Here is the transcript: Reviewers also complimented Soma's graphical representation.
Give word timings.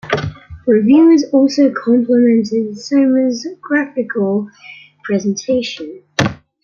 Reviewers 0.65 1.25
also 1.31 1.71
complimented 1.71 2.75
Soma's 2.75 3.45
graphical 3.61 4.49
representation. 5.07 6.01